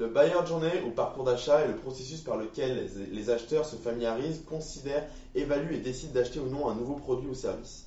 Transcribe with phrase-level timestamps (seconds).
[0.00, 4.42] Le buyer journey ou parcours d'achat est le processus par lequel les acheteurs se familiarisent,
[4.48, 7.86] considèrent, évaluent et décident d'acheter ou non un nouveau produit ou service.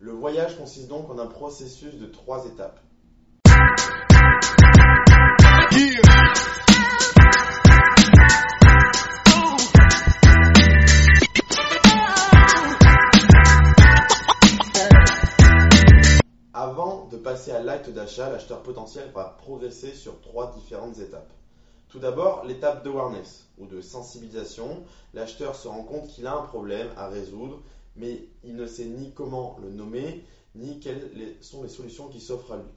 [0.00, 2.80] Le voyage consiste donc en un processus de trois étapes.
[16.52, 21.30] Avant de passer à l'acte d'achat, l'acheteur potentiel va progresser sur trois différentes étapes.
[21.94, 24.82] Tout d'abord, l'étape d'awareness ou de sensibilisation.
[25.12, 27.62] L'acheteur se rend compte qu'il a un problème à résoudre,
[27.94, 30.24] mais il ne sait ni comment le nommer,
[30.56, 32.72] ni quelles sont les solutions qui s'offrent à lui.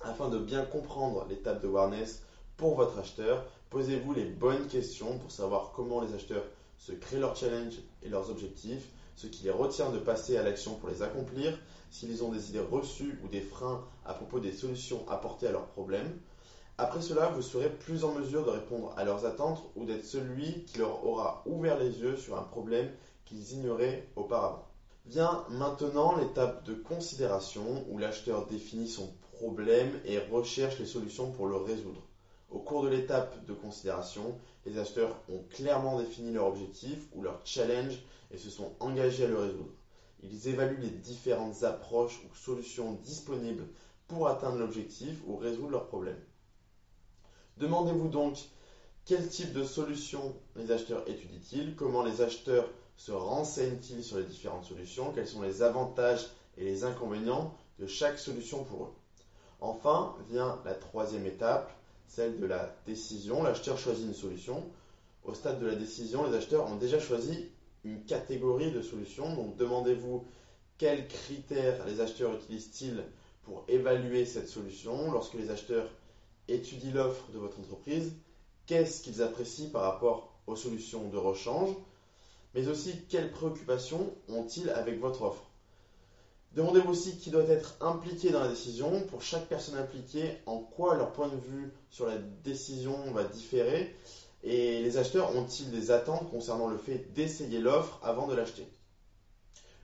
[0.00, 2.22] Afin de bien comprendre l'étape d'awareness
[2.56, 6.46] pour votre acheteur, posez-vous les bonnes questions pour savoir comment les acheteurs
[6.78, 10.76] se créent leurs challenges et leurs objectifs, ce qui les retient de passer à l'action
[10.76, 11.58] pour les accomplir,
[11.90, 15.66] s'ils ont des idées reçues ou des freins à propos des solutions apportées à leurs
[15.66, 16.18] problèmes.
[16.82, 20.64] Après cela, vous serez plus en mesure de répondre à leurs attentes ou d'être celui
[20.64, 22.90] qui leur aura ouvert les yeux sur un problème
[23.26, 24.64] qu'ils ignoraient auparavant.
[25.04, 31.48] Vient maintenant l'étape de considération où l'acheteur définit son problème et recherche les solutions pour
[31.48, 32.00] le résoudre.
[32.48, 34.34] Au cours de l'étape de considération,
[34.64, 38.00] les acheteurs ont clairement défini leur objectif ou leur challenge
[38.30, 39.74] et se sont engagés à le résoudre.
[40.22, 43.66] Ils évaluent les différentes approches ou solutions disponibles
[44.06, 46.16] pour atteindre l'objectif ou résoudre leurs problèmes.
[47.58, 48.38] Demandez-vous donc
[49.04, 54.64] quel type de solution les acheteurs étudient-ils, comment les acheteurs se renseignent-ils sur les différentes
[54.64, 58.92] solutions, quels sont les avantages et les inconvénients de chaque solution pour eux?
[59.60, 61.72] Enfin vient la troisième étape,
[62.06, 63.42] celle de la décision.
[63.42, 64.64] L'acheteur choisit une solution.
[65.24, 67.50] Au stade de la décision, les acheteurs ont déjà choisi
[67.84, 69.34] une catégorie de solutions.
[69.34, 70.24] Donc demandez-vous
[70.78, 73.04] quels critères les acheteurs utilisent-ils
[73.42, 75.10] pour évaluer cette solution?
[75.12, 75.88] Lorsque les acheteurs
[76.48, 78.14] étudient l'offre de votre entreprise,
[78.66, 81.70] qu'est-ce qu'ils apprécient par rapport aux solutions de rechange,
[82.54, 85.44] mais aussi quelles préoccupations ont-ils avec votre offre.
[86.52, 89.04] Demandez-vous aussi qui doit être impliqué dans la décision.
[89.04, 93.94] Pour chaque personne impliquée, en quoi leur point de vue sur la décision va différer
[94.42, 98.66] et les acheteurs ont-ils des attentes concernant le fait d'essayer l'offre avant de l'acheter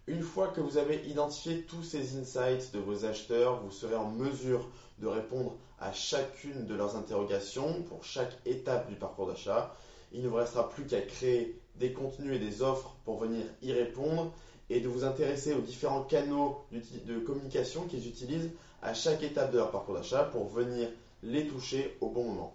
[0.09, 4.09] Une fois que vous avez identifié tous ces insights de vos acheteurs, vous serez en
[4.09, 4.69] mesure
[4.99, 9.75] de répondre à chacune de leurs interrogations pour chaque étape du parcours d'achat.
[10.13, 13.73] Il ne vous restera plus qu'à créer des contenus et des offres pour venir y
[13.73, 14.33] répondre
[14.71, 18.53] et de vous intéresser aux différents canaux de communication qu'ils utilisent
[18.83, 20.89] à chaque étape de leur parcours d'achat pour venir
[21.25, 22.55] les toucher au bon moment.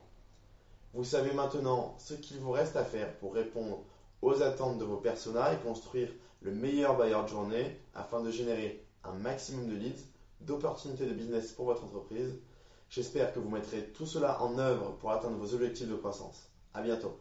[0.94, 3.84] Vous savez maintenant ce qu'il vous reste à faire pour répondre
[4.22, 6.10] aux attentes de vos personas et construire
[6.42, 10.06] le meilleur buyer de journée afin de générer un maximum de leads,
[10.42, 12.40] d'opportunités de business pour votre entreprise.
[12.90, 16.50] J'espère que vous mettrez tout cela en œuvre pour atteindre vos objectifs de croissance.
[16.74, 17.18] À bientôt.